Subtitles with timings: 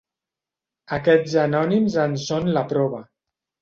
[0.97, 3.09] Aquests anònims en són la prova.